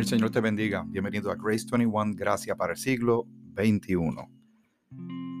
[0.00, 0.82] El Señor te bendiga.
[0.88, 3.98] Bienvenido a Grace 21, Gracia para el siglo XXI.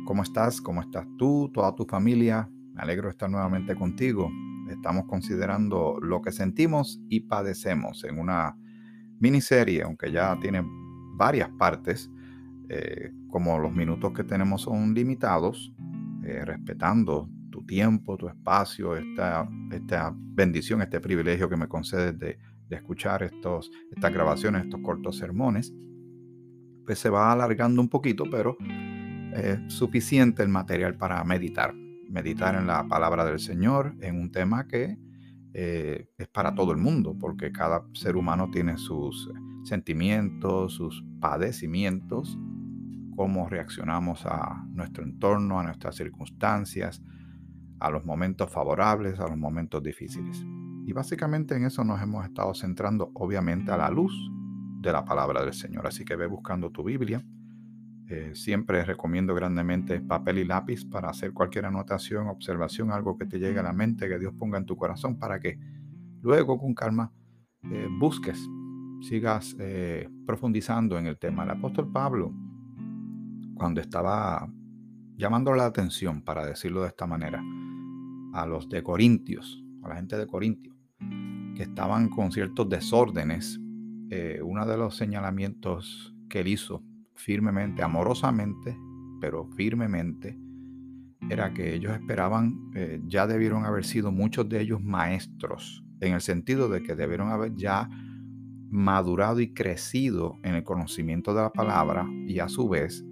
[0.04, 0.60] ¿Cómo estás?
[0.60, 1.50] ¿Cómo estás tú?
[1.50, 2.46] ¿Toda tu familia?
[2.74, 4.30] Me alegro de estar nuevamente contigo.
[4.68, 8.54] Estamos considerando lo que sentimos y padecemos en una
[9.18, 10.62] miniserie, aunque ya tiene
[11.16, 12.10] varias partes.
[12.68, 15.72] Eh, como los minutos que tenemos son limitados,
[16.22, 22.38] eh, respetando tu tiempo, tu espacio, esta, esta bendición, este privilegio que me concedes de
[22.70, 25.74] de escuchar estos, estas grabaciones, estos cortos sermones,
[26.86, 28.56] pues se va alargando un poquito, pero
[29.34, 31.74] es suficiente el material para meditar.
[32.08, 34.98] Meditar en la palabra del Señor, en un tema que
[35.52, 39.30] eh, es para todo el mundo, porque cada ser humano tiene sus
[39.64, 42.38] sentimientos, sus padecimientos,
[43.16, 47.02] cómo reaccionamos a nuestro entorno, a nuestras circunstancias,
[47.78, 50.44] a los momentos favorables, a los momentos difíciles.
[50.90, 54.12] Y básicamente en eso nos hemos estado centrando, obviamente, a la luz
[54.80, 55.86] de la palabra del Señor.
[55.86, 57.24] Así que ve buscando tu Biblia.
[58.08, 63.38] Eh, siempre recomiendo grandemente papel y lápiz para hacer cualquier anotación, observación, algo que te
[63.38, 65.60] llegue a la mente, que Dios ponga en tu corazón, para que
[66.22, 67.12] luego con calma
[67.70, 68.44] eh, busques,
[69.00, 71.44] sigas eh, profundizando en el tema.
[71.44, 72.34] El apóstol Pablo,
[73.54, 74.52] cuando estaba
[75.16, 77.40] llamando la atención, para decirlo de esta manera,
[78.32, 80.69] a los de Corintios, a la gente de Corintios,
[81.62, 83.60] estaban con ciertos desórdenes,
[84.10, 86.82] eh, uno de los señalamientos que él hizo
[87.14, 88.76] firmemente, amorosamente,
[89.20, 90.38] pero firmemente,
[91.28, 96.20] era que ellos esperaban, eh, ya debieron haber sido muchos de ellos maestros, en el
[96.20, 97.88] sentido de que debieron haber ya
[98.70, 103.04] madurado y crecido en el conocimiento de la palabra y a su vez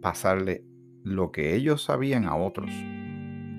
[0.00, 0.64] pasarle
[1.02, 2.70] lo que ellos sabían a otros.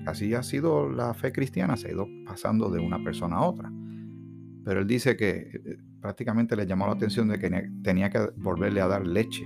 [0.06, 3.70] Así ha sido la fe cristiana, se ha ido pasando de una persona a otra.
[4.64, 7.50] Pero él dice que eh, prácticamente le llamó la atención de que
[7.82, 9.44] tenía que volverle a dar leche,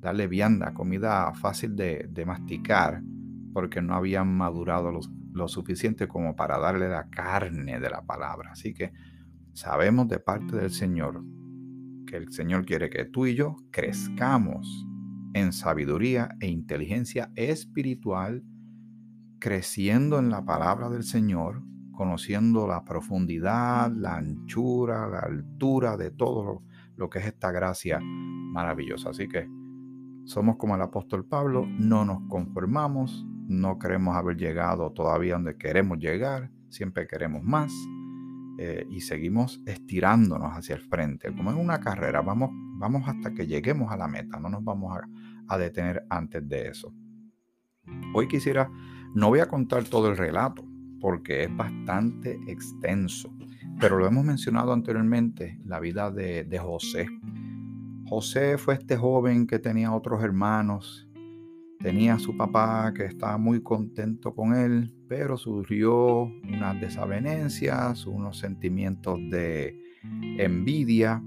[0.00, 3.02] darle vianda, comida fácil de, masticar,
[3.52, 8.50] porque no habían madurado lo, suficiente como para darle la carne de la palabra.
[8.52, 8.92] Así que
[9.52, 11.22] sabemos de parte del Señor
[12.06, 14.86] que el Señor quiere que tú y yo crezcamos
[15.34, 18.42] en sabiduría e inteligencia espiritual
[19.38, 21.62] creciendo en la palabra del Señor,
[21.98, 26.62] conociendo la profundidad, la anchura, la altura de todo
[26.94, 29.10] lo, que es esta gracia maravillosa.
[29.10, 29.48] Así que
[30.24, 35.98] somos como el apóstol Pablo, no nos conformamos, no queremos haber llegado todavía donde queremos
[35.98, 37.72] llegar, siempre queremos más
[38.60, 43.48] eh, y seguimos estirándonos hacia el frente, como en una carrera, vamos, vamos hasta que
[43.48, 44.96] lleguemos a la meta, no nos vamos
[45.48, 46.94] a detener antes de eso.
[48.14, 48.70] Hoy quisiera
[49.14, 50.67] no voy a contar todo el relato
[51.00, 53.34] porque es bastante extenso,
[53.80, 57.06] pero lo hemos mencionado anteriormente, la vida de, José.
[58.06, 61.08] José fue este joven que tenía otros hermanos,
[61.78, 68.38] tenía a su papá que estaba muy contento con él, pero surgió unas desavenencias, unos
[68.38, 69.78] sentimientos de
[70.38, 71.22] envidia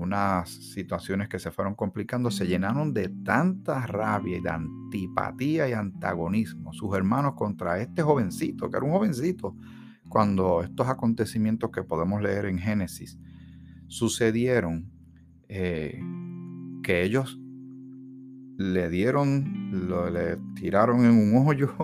[0.00, 5.72] unas situaciones que se fueron complicando, se llenaron de tanta rabia y de antipatía y
[5.72, 9.56] antagonismo sus hermanos contra este jovencito, que era un jovencito,
[10.08, 13.18] cuando estos acontecimientos que podemos leer en Génesis
[13.86, 14.90] sucedieron,
[15.48, 16.00] eh,
[16.82, 17.38] que ellos
[18.56, 21.74] le dieron, le tiraron en un hoyo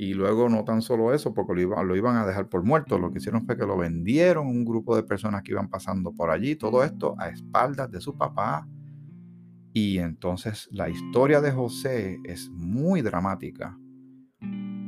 [0.00, 3.18] y luego no tan solo eso, porque lo, iban a dejar por muerto, lo que
[3.18, 6.82] hicieron fue que lo vendieron un grupo de personas que iban pasando por allí, todo
[6.84, 8.66] esto a espaldas de su papá.
[9.74, 13.78] Y entonces la historia de José es muy dramática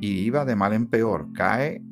[0.00, 1.82] y iba de mal en peor, cae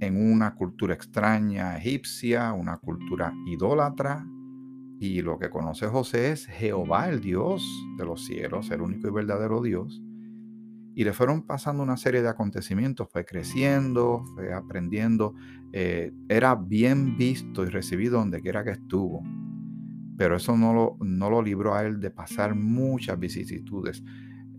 [0.00, 4.26] en una cultura extraña egipcia, una cultura idólatra,
[4.98, 7.64] y lo que conoce José es Jehová, el Dios
[7.98, 10.02] de los cielos, el único y verdadero Dios
[10.98, 15.32] y le fueron pasando una serie de acontecimientos, fue creciendo, fue aprendiendo,
[15.72, 19.22] eh, era bien visto y recibido donde quiera que estuvo.
[20.16, 24.02] Pero eso no lo, no lo libró a él de pasar muchas vicisitudes.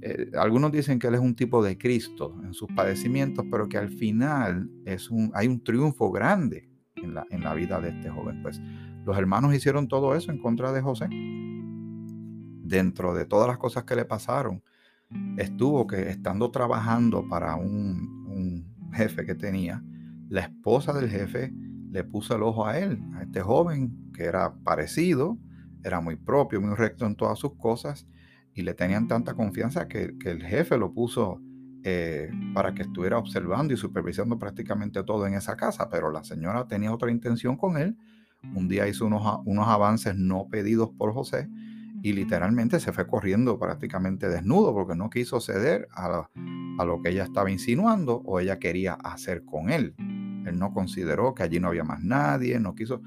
[0.01, 3.77] Eh, algunos dicen que él es un tipo de Cristo en sus padecimientos, pero que
[3.77, 8.09] al final es un, hay un triunfo grande en la, en la vida de este
[8.09, 8.41] joven.
[8.41, 8.61] Pues
[9.03, 11.09] los hermanos hicieron todo eso en contra de José.
[12.63, 14.63] Dentro de todas las cosas que le pasaron,
[15.37, 18.17] estuvo que estando trabajando para un,
[18.91, 19.83] jefe que tenía,
[20.29, 21.53] la esposa del jefe
[21.91, 25.37] le puso el ojo a él, a este joven que era parecido,
[25.83, 28.07] era muy propio, muy recto en todas sus cosas,
[28.55, 31.39] y le tenían tanta confianza que, el jefe lo puso
[31.83, 36.67] eh, para que estuviera observando y supervisando prácticamente todo en esa casa, pero la señora
[36.67, 37.95] tenía otra intención con él,
[38.55, 41.47] un día hizo unos avances no pedidos por José
[42.01, 46.29] y literalmente se fue corriendo prácticamente desnudo porque no quiso ceder a,
[46.77, 49.95] a, lo que ella estaba insinuando o ella quería hacer con él.
[50.45, 53.01] Él no consideró que allí no había más nadie, no quiso,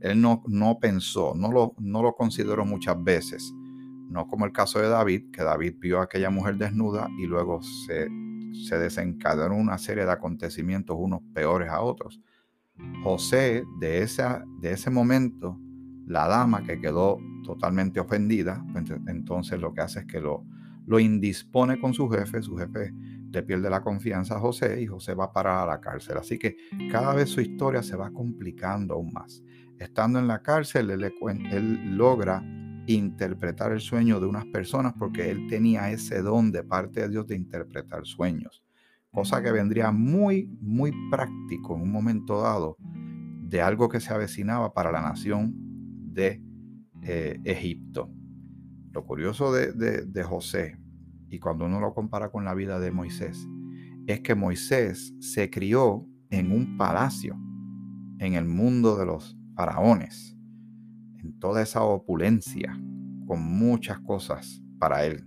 [0.00, 3.52] él no, no pensó, no lo, no lo consideró muchas veces.
[4.10, 7.62] No como el caso de David, que David vio a aquella mujer desnuda y luego
[7.62, 8.08] se,
[8.68, 12.20] se desencadenó una serie de acontecimientos, unos peores a otros.
[13.02, 15.58] José, de, esa, de ese momento,
[16.06, 20.44] la dama que quedó totalmente ofendida, pues, entonces lo que hace es que lo,
[20.86, 22.92] lo indispone con su jefe, su jefe
[23.30, 26.16] le pierde la confianza a José y José va a parar a la cárcel.
[26.18, 26.56] Así que
[26.90, 29.42] cada vez su historia se va complicando aún más.
[29.78, 31.12] Estando en la cárcel, él,
[31.50, 32.42] él logra
[32.86, 37.26] interpretar el sueño de unas personas porque él tenía ese don de parte de Dios
[37.26, 38.62] de interpretar sueños.
[39.10, 44.72] Cosa que vendría muy, muy práctico en un momento dado de algo que se avecinaba
[44.74, 45.73] para la nación
[46.14, 46.42] de
[47.02, 48.10] eh, Egipto.
[48.92, 50.78] Lo curioso de, de José,
[51.28, 53.48] y cuando uno lo compara con la vida de Moisés,
[54.06, 57.36] es que Moisés se crió en un palacio,
[58.18, 60.36] en el mundo de los faraones,
[61.18, 62.78] en toda esa opulencia,
[63.26, 65.26] con muchas cosas para él.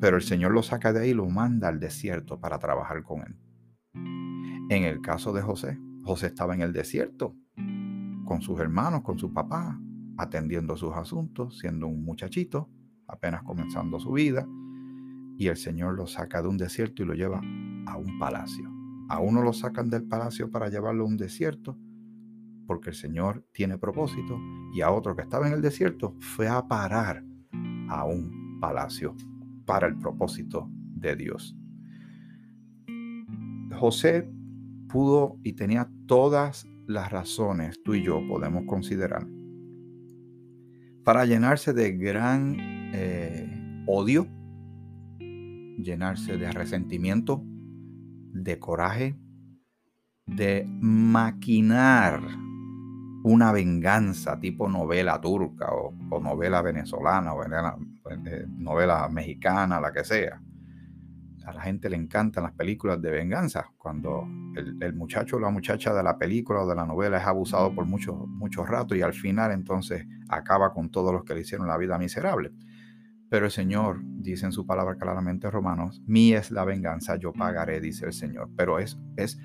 [0.00, 3.20] Pero el Señor lo saca de ahí y lo manda al desierto para trabajar con
[3.20, 3.36] él.
[4.70, 7.36] En el caso de José, José estaba en el desierto
[8.30, 9.76] con sus hermanos, con su papá,
[10.16, 12.70] atendiendo sus asuntos, siendo un muchachito,
[13.08, 14.46] apenas comenzando su vida,
[15.36, 17.40] y el Señor lo saca de un desierto y lo lleva
[17.86, 18.70] a un palacio.
[19.08, 21.76] A uno lo sacan del palacio para llevarlo a un desierto,
[22.68, 24.38] porque el Señor tiene propósito,
[24.72, 27.24] y a otro que estaba en el desierto fue a parar
[27.88, 29.16] a un palacio
[29.66, 31.56] para el propósito de Dios.
[33.72, 34.30] José
[34.88, 39.26] pudo y tenía todas las razones, tú y yo podemos considerar,
[41.04, 42.56] para llenarse de gran
[42.92, 44.26] eh, odio,
[45.18, 49.16] llenarse de resentimiento, de coraje,
[50.26, 52.20] de maquinar
[53.22, 60.40] una venganza tipo novela turca o, novela venezolana o eh, novela, mexicana, la que sea.
[61.46, 63.70] A la gente le encantan las películas de venganza.
[63.76, 67.74] Cuando el, muchacho o la muchacha de la película o de la novela es abusado
[67.74, 71.66] por mucho, mucho rato y al final entonces acaba con todos los que le hicieron
[71.66, 72.52] la vida miserable.
[73.30, 77.80] Pero el Señor dice en su palabra claramente, Romanos, mí es la venganza, yo pagaré,
[77.80, 78.50] dice el Señor.
[78.56, 79.38] Pero es, es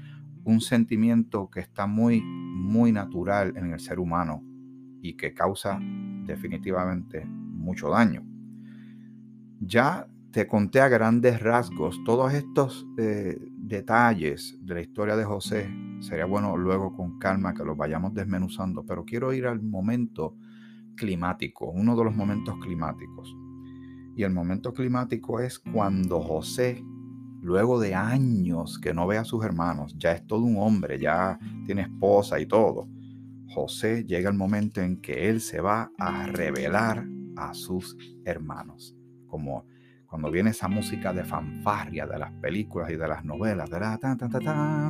[0.43, 4.43] un sentimiento que está muy, muy natural en el ser humano
[5.01, 5.79] y que causa
[6.25, 8.23] definitivamente mucho daño.
[9.59, 15.73] Ya te conté a grandes rasgos todos estos eh, detalles de la historia de José.
[16.01, 20.35] Sería bueno luego con calma que los vayamos desmenuzando, pero quiero ir al momento
[20.97, 23.33] climático, uno de los momentos climáticos.
[24.17, 26.83] Y el momento climático es cuando José
[27.41, 31.39] luego de años que no ve a sus hermanos, ya es todo un hombre, ya
[31.65, 32.89] tiene esposa y todo,
[33.47, 37.05] José llega el momento en que él se va a revelar
[37.37, 37.95] a sus
[38.25, 38.97] hermanos.
[39.27, 39.65] Como
[40.07, 43.69] cuando viene esa música de fanfarria de las películas y de las novelas,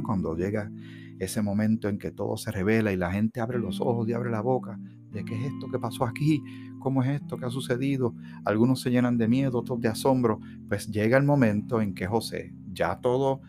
[0.04, 0.72] cuando llega
[1.20, 4.30] ese momento en que todo se revela y la gente abre los ojos y abre
[4.30, 4.80] la boca
[5.12, 6.44] de qué es esto que pasó aquí,
[6.80, 8.14] cómo es esto que ha sucedido.
[8.44, 10.40] Algunos se llenan de miedo, otros de asombro.
[10.68, 13.42] Pues llega el momento en que José, ya todo,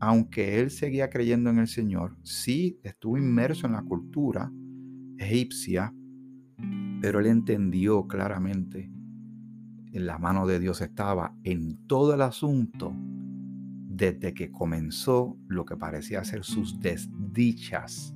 [0.00, 4.52] aunque él seguía creyendo en el Señor, sí estuvo inmerso en la cultura
[5.18, 5.94] egipcia,
[7.00, 8.95] pero él entendió claramente en
[10.04, 12.92] la mano de Dios estaba en todo el asunto
[13.96, 18.14] desde que comenzó lo que parecía ser sus desdichas,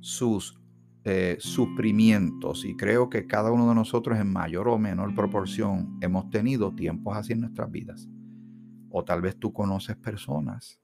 [0.00, 0.60] sus
[1.04, 6.30] eh, sufrimientos y creo que cada uno de nosotros en mayor o menor proporción hemos
[6.30, 8.08] tenido tiempos así en nuestras vidas.
[8.90, 10.80] O tal vez tú conoces personas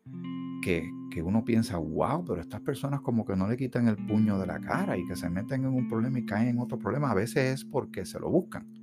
[0.62, 4.38] que, que uno piensa, wow, pero estas personas como que no le quitan el puño
[4.38, 7.11] de la cara y que se meten en un problema y caen en otro problema.
[7.11, 8.79] A veces es porque se lo buscan.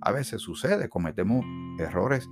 [0.00, 1.44] A veces sucede, cometemos
[1.78, 2.28] errores,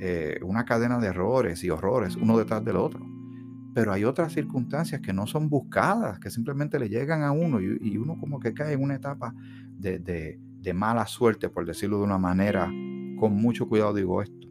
[0.00, 3.04] eh, una cadena de errores y horrores uno detrás del otro
[3.78, 7.96] pero hay otras circunstancias que no son buscadas, que simplemente le llegan a uno y,
[7.96, 9.32] uno como que cae en una etapa
[9.70, 10.40] de,
[10.74, 12.64] mala suerte, por decirlo de una manera,
[13.20, 14.48] con mucho cuidado digo esto.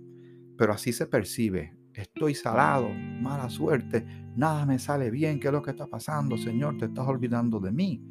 [0.57, 1.77] Pero así se percibe.
[1.93, 4.05] Estoy salado, mala suerte,
[4.37, 6.37] nada me sale bien, ¿qué es lo que está pasando?
[6.37, 8.01] Señor, te estás olvidando de mí.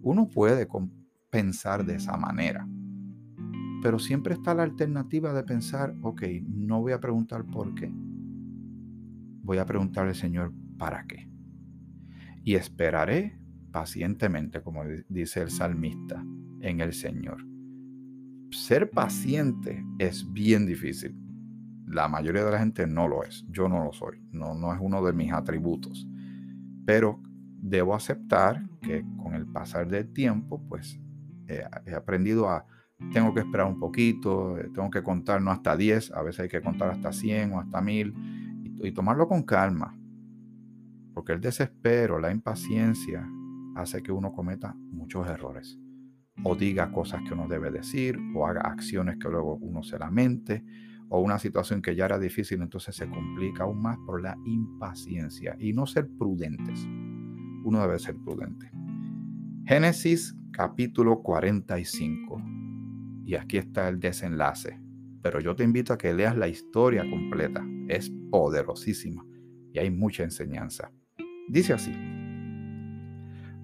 [0.00, 0.66] Uno puede
[1.28, 2.66] pensar de esa manera.
[3.82, 7.92] Pero siempre está la alternativa de pensar, ok, no voy a preguntar por qué.
[9.42, 11.28] Voy a preguntarle, Señor, ¿para qué?
[12.44, 13.40] Y esperaré
[13.72, 16.24] pacientemente, como dice el salmista,
[16.60, 17.44] en el Señor.
[18.52, 21.16] Ser paciente es bien difícil.
[21.86, 23.44] La mayoría de la gente no lo es.
[23.48, 24.22] Yo no lo soy.
[24.30, 26.06] No, no es uno de mis atributos.
[26.86, 27.20] Pero
[27.60, 31.00] debo aceptar que con el pasar del tiempo, pues
[31.48, 32.64] he aprendido a,
[33.12, 36.48] tengo que esperar un poquito, eh, tengo que contar no hasta 10, a veces hay
[36.48, 38.14] que contar hasta 100 o hasta 1000
[38.64, 39.96] y, y tomarlo con calma.
[41.14, 43.28] Porque el desespero, la impaciencia,
[43.74, 45.78] hace que uno cometa muchos errores.
[46.44, 50.64] O diga cosas que uno debe decir, o haga acciones que luego uno se lamente,
[51.08, 55.56] o una situación que ya era difícil, entonces se complica aún más por la impaciencia
[55.58, 56.86] y no ser prudentes.
[57.64, 58.70] Uno debe ser prudente.
[59.66, 62.42] Génesis capítulo 45.
[63.24, 64.80] Y aquí está el desenlace.
[65.22, 67.64] Pero yo te invito a que leas la historia completa.
[67.88, 69.24] Es poderosísima
[69.72, 70.92] y hay mucha enseñanza.
[71.48, 71.92] Dice así.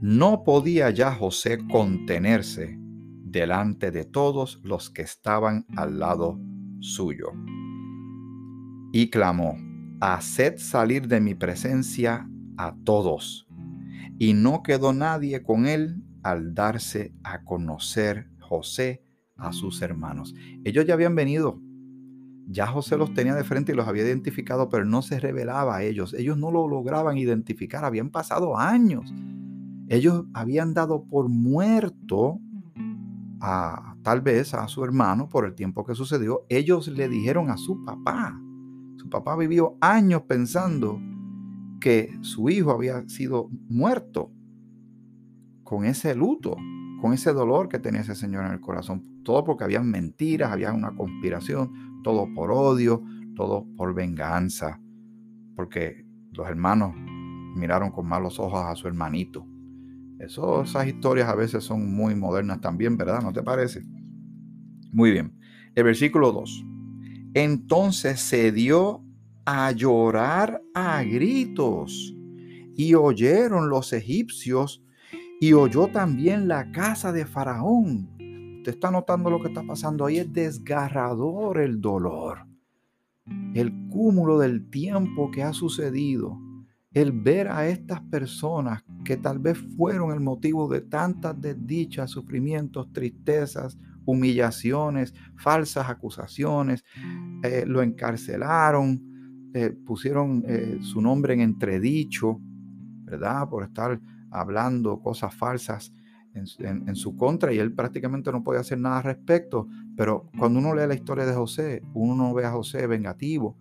[0.00, 6.38] No podía ya José contenerse delante de todos los que estaban al lado
[6.81, 7.33] suyo.
[8.93, 9.57] Y clamó,
[10.00, 13.49] Haced salir de mi presencia a todos.
[14.19, 19.03] Y no quedó nadie con él al darse a conocer José
[19.38, 20.35] a sus hermanos.
[20.64, 21.61] Ellos ya habían venido,
[22.47, 25.83] ya José los tenía de frente y los había identificado, pero no se revelaba a
[25.83, 26.14] ellos.
[26.14, 29.14] Ellos no lo lograban identificar, habían pasado años.
[29.88, 32.40] Ellos habían dado por muerto
[33.40, 36.45] a tal vez a su hermano por el tiempo que sucedió.
[36.49, 38.40] Ellos le dijeron a su papá.
[38.97, 41.00] Su papá vivió años pensando
[41.80, 44.33] que su hijo había sido muerto
[45.62, 46.57] con ese luto,
[47.00, 49.18] con ese dolor que tenía ese señor en el corazón.
[49.29, 53.03] Todo porque había mentiras, había una conspiración, todo por odio,
[53.37, 54.81] todo por venganza.
[55.55, 56.95] Porque los hermanos
[57.55, 59.47] miraron con malos ojos a su hermanito.
[60.19, 63.21] Esas historias a veces son muy modernas también, ¿verdad?
[63.21, 63.83] ¿No te parece?
[64.93, 65.39] Muy bien.
[65.75, 66.65] El versículo 2.
[67.35, 69.05] Entonces se dio
[69.45, 72.17] a llorar a gritos
[72.75, 74.83] y oyeron los egipcios
[75.39, 78.17] y oyó también la casa de Faraón.
[78.69, 80.19] Está notando lo que está pasando ahí.
[80.19, 82.47] Es desgarrador el dolor.
[83.55, 86.39] El cúmulo del tiempo que ha sucedido.
[86.93, 92.93] El ver a estas personas que tal vez fueron el motivo de tantas desdichas, sufrimientos,
[92.93, 96.83] tristezas, humillaciones, falsas acusaciones,
[97.43, 102.41] eh, lo encarcelaron, eh, pusieron eh, su nombre en entredicho,
[103.05, 103.49] ¿verdad?
[103.49, 105.93] Por estar hablando cosas falsas
[106.35, 109.69] en, su contra y él prácticamente no puede hacer nada al respecto.
[109.97, 113.57] Pero cuando uno lee la historia de José, uno no ve a José vengativo,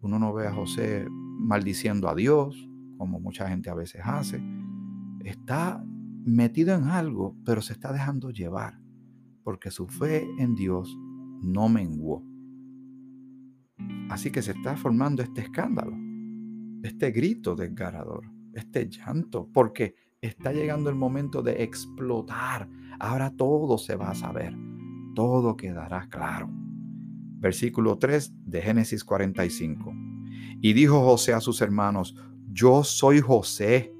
[0.00, 4.42] uno no ve a José maldiciendo a Dios, como mucha gente a veces hace.
[5.24, 5.82] Está
[6.24, 8.78] metido en algo, pero se está dejando llevar,
[9.42, 10.96] porque su fe en Dios
[11.42, 12.22] no menguó.
[14.10, 15.96] Así que se está formando este escándalo,
[16.82, 22.68] este grito desgarrador, este llanto, porque está llegando el momento de explotar.
[22.98, 24.54] Ahora todo se va a saber,
[25.14, 26.48] todo quedará claro.
[27.40, 29.94] Versículo 3 de Génesis 45.
[30.60, 32.16] Y dijo José a sus hermanos,
[32.50, 33.94] yo soy José,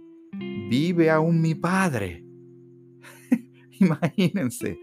[0.69, 2.25] vive aún mi padre.
[3.81, 4.81] Imagínense,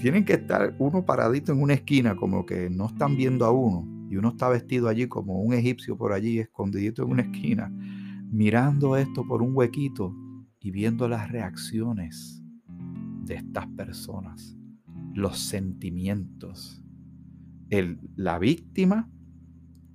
[0.00, 3.86] tienen que estar uno paradito en una esquina como que no están viendo a uno
[4.10, 7.72] y uno está vestido allí como un egipcio por allí escondidito en una esquina,
[8.32, 10.12] mirando esto por un huequito
[10.60, 12.42] y viendo las reacciones
[13.24, 14.56] de estas personas,
[15.14, 16.82] los sentimientos,
[18.16, 19.10] la víctima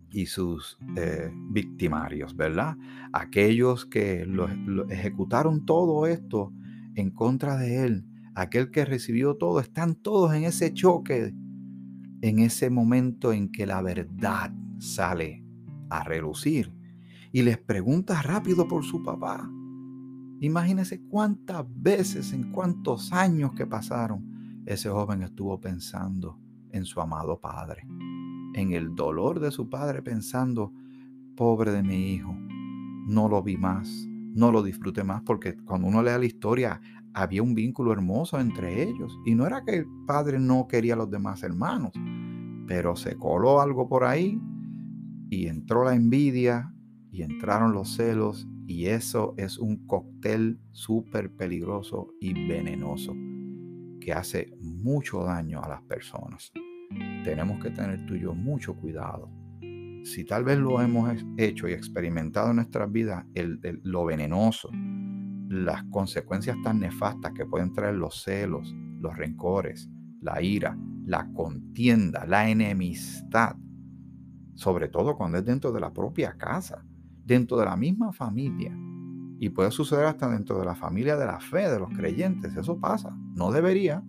[0.09, 2.77] y sus eh, victimarios, ¿verdad?
[3.13, 4.47] Aquellos que lo,
[4.89, 6.53] ejecutaron todo esto
[6.95, 11.33] en contra de él, aquel que recibió todo, están todos en ese choque,
[12.21, 15.43] en ese momento en que la verdad sale
[15.89, 16.73] a relucir
[17.31, 19.49] y les pregunta rápido por su papá.
[20.45, 26.39] Imagínense cuántas veces, en cuántos años que pasaron, ese joven estuvo pensando
[26.71, 27.87] en su amado padre,
[28.53, 30.71] en el dolor de su padre, pensando,
[31.35, 32.37] pobre de mi hijo,
[33.07, 33.89] no lo vi más,
[34.35, 36.79] no lo disfruté más, porque cuando uno lee la historia,
[37.15, 39.17] había un vínculo hermoso entre ellos.
[39.25, 41.91] Y no era que el padre no quería a los demás hermanos,
[42.67, 44.39] pero se coló algo por ahí
[45.31, 46.71] y entró la envidia
[47.11, 53.13] y entraron los celos y eso es un cóctel súper peligroso y venenoso
[53.99, 56.51] que hace mucho daño a las personas.
[57.23, 59.29] Tenemos que tener tú y yo mucho cuidado.
[60.03, 64.69] Si tal vez lo hemos hecho y experimentado en nuestras vidas, el, lo venenoso,
[65.49, 69.89] las consecuencias tan nefastas que pueden traer los celos, los rencores,
[70.21, 73.55] la ira, la contienda, la enemistad,
[74.53, 76.85] sobre todo cuando es dentro de la propia casa,
[77.25, 78.77] dentro de la misma familia.
[79.39, 82.55] Y puede suceder hasta dentro de la familia de la fe, de los creyentes.
[82.55, 83.17] Eso pasa.
[83.33, 84.03] No debería,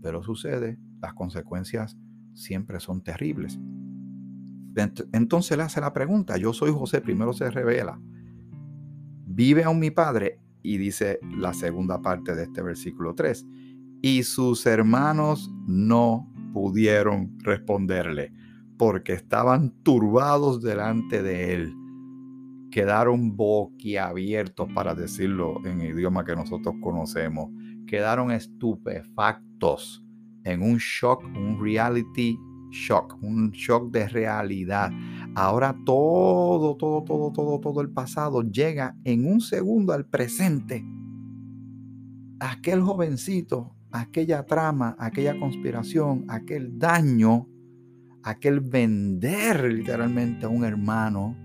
[0.00, 0.78] pero sucede.
[1.00, 1.98] Las consecuencias
[2.34, 3.58] siempre son terribles.
[5.12, 8.00] Entonces le hace la pregunta, yo soy José, primero se revela.
[9.26, 10.40] ¿Vive aún mi padre?
[10.62, 13.44] Y dice la segunda parte de este versículo 3.
[14.00, 18.32] Y sus hermanos no pudieron responderle
[18.78, 21.74] porque estaban turbados delante de él.
[22.72, 27.50] Quedaron boquiabiertos, para decirlo en idioma que nosotros conocemos.
[27.86, 30.02] Quedaron estupefactos
[30.44, 32.38] en un shock, un reality
[32.70, 34.90] shock, un shock de realidad.
[35.34, 40.82] Ahora todo, todo, todo, todo, todo el pasado llega en un segundo al presente.
[42.40, 47.46] Aquel jovencito, aquella trama, aquella conspiración, aquel daño,
[48.22, 51.36] aquel vender literalmente a un hermano,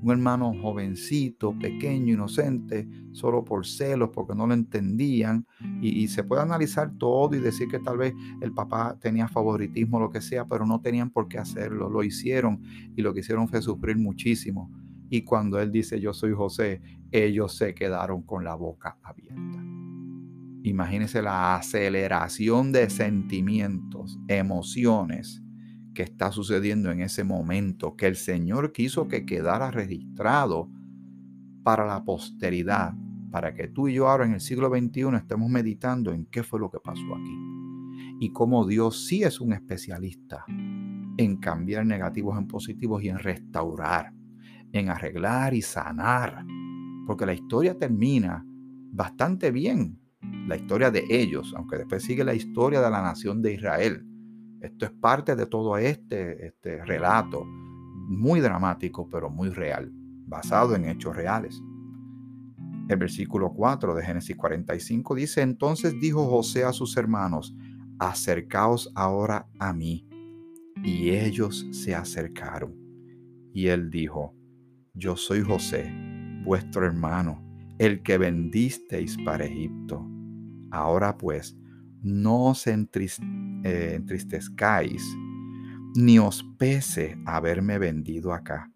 [0.00, 5.46] un hermano jovencito, pequeño, inocente, solo por celos, porque no lo entendían.
[5.80, 10.10] Y, se puede analizar todo y decir que tal vez el papá tenía favoritismo, lo
[10.10, 11.90] que sea, pero no tenían por qué hacerlo.
[11.90, 12.62] Lo hicieron
[12.96, 14.70] y lo que hicieron fue sufrir muchísimo.
[15.10, 19.64] Y cuando él dice yo soy José, ellos se quedaron con la boca abierta.
[20.62, 25.42] Imagínense la aceleración de sentimientos, emociones
[25.98, 30.70] que está sucediendo en ese momento, que el Señor quiso que quedara registrado
[31.64, 32.94] para la posteridad,
[33.32, 36.60] para que tú y yo ahora en el siglo XXI estemos meditando en qué fue
[36.60, 37.36] lo que pasó aquí.
[38.20, 40.44] Y cómo Dios sí es un especialista
[41.16, 44.12] en cambiar negativos en positivos y en restaurar,
[44.70, 46.46] en arreglar y sanar,
[47.08, 48.46] porque la historia termina
[48.92, 49.98] bastante bien,
[50.46, 54.04] la historia de ellos, aunque después sigue la historia de la nación de Israel
[54.60, 59.90] esto es parte de todo este, este relato, muy dramático, pero muy real,
[60.26, 61.60] basado en hechos reales.
[62.88, 67.54] El versículo 4 de Génesis 45 dice, entonces dijo José a sus hermanos,
[67.98, 70.08] acercaos ahora a mí.
[70.82, 72.74] Y ellos se acercaron.
[73.52, 74.34] Y él dijo,
[74.94, 75.92] yo soy José,
[76.44, 77.44] vuestro hermano,
[77.78, 80.08] el que vendisteis para Egipto.
[80.70, 81.58] Ahora pues,
[82.00, 82.66] no os
[83.64, 85.02] eh, entristezcáis,
[85.96, 88.70] ni os pese haberme vendido acá,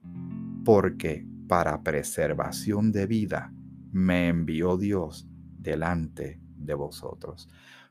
[0.64, 3.52] porque para preservación de vida
[3.92, 7.48] me envió Dios delante de vosotros,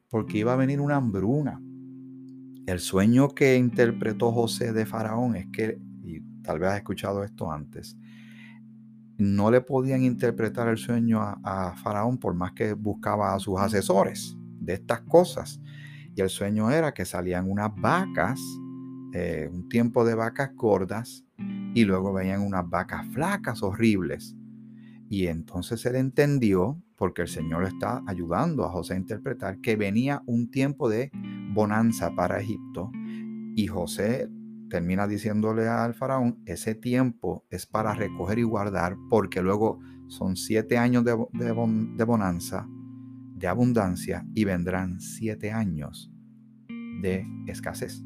[0.10, 1.62] porque iba a venir una hambruna.
[2.66, 7.52] El sueño que interpretó José de Faraón es que, y tal vez has escuchado esto
[7.52, 7.98] antes,
[9.18, 13.60] no le podían interpretar el sueño a, a Faraón por más que buscaba a sus
[13.60, 15.62] asesores de estas cosas.
[16.15, 18.39] Y el sueño era que salían unas vacas,
[19.13, 21.26] eh, un tiempo de vacas gordas,
[21.74, 24.36] y luego venían unas vacas flacas, horribles.
[25.10, 30.21] Y entonces él entendió, porque el Señor está ayudando a José a interpretar, que venía
[30.26, 31.12] un tiempo de
[31.54, 32.91] bonanza para Egipto.
[33.56, 34.30] Y José
[34.69, 40.78] termina diciéndole al faraón, ese tiempo es para recoger y guardar, porque luego son siete
[40.78, 42.67] años de bonanza
[43.42, 46.12] de abundancia y vendrán siete años
[47.02, 48.06] de escasez.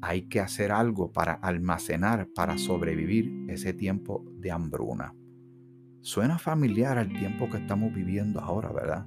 [0.00, 5.14] Hay que hacer algo para almacenar, para sobrevivir ese tiempo de hambruna.
[6.00, 9.06] Suena familiar al tiempo que estamos viviendo ahora, ¿verdad?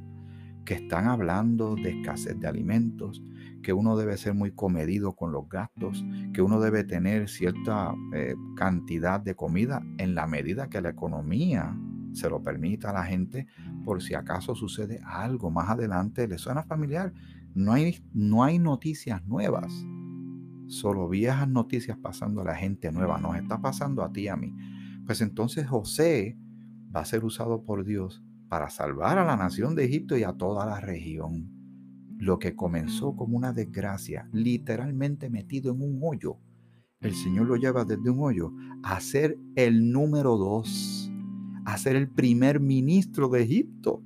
[0.64, 3.24] Que están hablando de escasez de alimentos,
[3.64, 8.36] que uno debe ser muy comedido con los gastos, que uno debe tener cierta eh,
[8.56, 11.76] cantidad de comida en la medida que la economía
[12.14, 13.48] se lo permita a la gente
[13.84, 16.28] por si acaso sucede algo más adelante.
[16.28, 17.14] ¿Le suena familiar?
[17.54, 19.74] No hay, no hay noticias nuevas,
[20.68, 23.20] solo viejas noticias pasando a la gente nueva.
[23.20, 24.56] Nos está pasando a ti y a mí.
[25.06, 26.38] Pues entonces José
[26.96, 30.34] va a ser usado por Dios para salvar a la nación de Egipto y a
[30.34, 31.52] toda la región.
[32.18, 36.38] Lo que comenzó como una desgracia, literalmente metido en un hoyo,
[37.00, 38.52] el Señor lo lleva desde un hoyo
[38.84, 41.09] a ser el número dos
[41.74, 44.04] a ser el primer ministro de Egipto.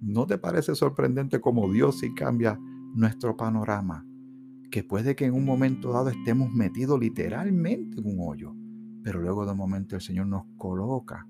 [0.00, 2.58] ¿No te parece sorprendente cómo Dios sí cambia
[2.94, 4.04] nuestro panorama?
[4.70, 8.52] Que puede que en un momento dado estemos metidos literalmente en un hoyo,
[9.04, 11.26] pero luego de un momento el Señor nos coloca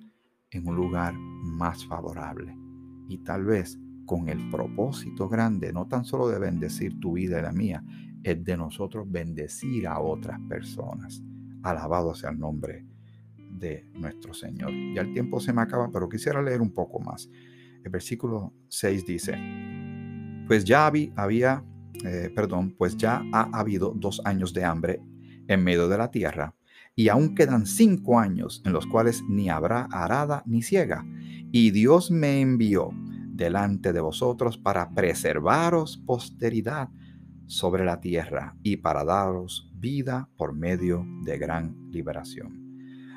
[0.51, 2.57] en un lugar más favorable.
[3.09, 7.43] Y tal vez con el propósito grande, no tan solo de bendecir tu vida y
[7.43, 7.85] la mía,
[8.23, 11.23] es de nosotros bendecir a otras personas.
[11.63, 12.87] Alabado sea el nombre
[13.59, 14.71] de nuestro Señor.
[14.95, 17.29] Ya el tiempo se me acaba, pero quisiera leer un poco más.
[17.85, 19.39] El versículo 6 dice,
[20.47, 21.65] pues ya había,
[22.05, 25.01] eh, perdón, pues ya ha habido dos años de hambre
[25.49, 26.55] en medio de la tierra,
[26.95, 31.05] y aún quedan cinco años en los cuales ni habrá arada ni ciega.
[31.53, 32.91] Y Dios me envió
[33.29, 36.89] delante de vosotros para preservaros posteridad
[37.47, 42.66] sobre la tierra y para daros vida por medio de gran liberación.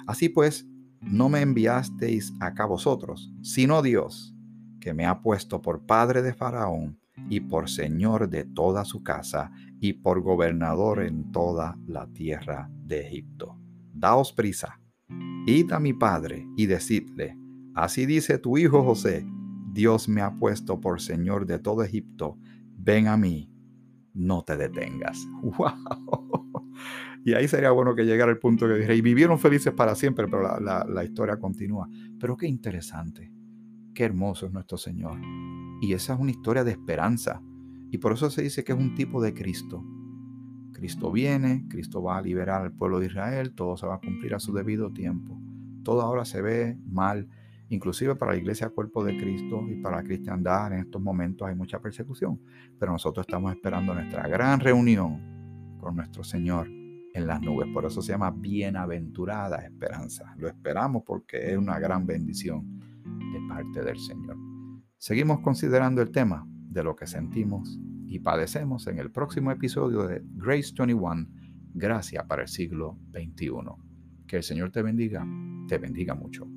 [0.09, 0.67] Así pues,
[1.01, 4.35] no me enviasteis acá vosotros, sino Dios,
[4.81, 9.51] que me ha puesto por padre de Faraón y por señor de toda su casa
[9.79, 13.55] y por gobernador en toda la tierra de Egipto.
[13.93, 14.81] Daos prisa,
[15.45, 17.37] id a mi padre y decidle,
[17.75, 19.27] así dice tu hijo José,
[19.73, 22.35] Dios me ha puesto por señor de todo Egipto,
[22.75, 23.53] ven a mí,
[24.15, 25.23] no te detengas.
[25.43, 26.73] ¡Wow!
[27.23, 30.27] Y ahí sería bueno que llegara el punto que dije, y vivieron felices para siempre,
[30.27, 31.87] pero la, la historia continúa.
[32.19, 33.31] Pero qué interesante,
[33.93, 35.19] qué hermoso es nuestro Señor.
[35.81, 37.41] Y esa es una historia de esperanza.
[37.91, 39.83] Y por eso se dice que es un tipo de Cristo.
[40.73, 44.33] Cristo viene, Cristo va a liberar al pueblo de Israel, todo se va a cumplir
[44.33, 45.37] a su debido tiempo.
[45.83, 47.27] Todo ahora se ve mal,
[47.69, 51.55] inclusive para la iglesia cuerpo de Cristo y para la cristiandad en estos momentos hay
[51.55, 52.39] mucha persecución,
[52.79, 56.78] pero nosotros estamos esperando nuestra gran reunión con nuestro Señor
[57.19, 57.67] en las nubes.
[57.73, 60.33] Por eso se llama bienaventurada esperanza.
[60.37, 64.37] Lo esperamos porque es una gran bendición de parte del Señor.
[64.97, 70.21] Seguimos considerando el tema de lo que sentimos y padecemos en el próximo episodio de
[70.33, 71.27] Grace 21,
[71.73, 73.51] Gracia para el siglo XXI.
[74.27, 75.25] Que el Señor te bendiga,
[75.67, 76.47] te bendiga mucho.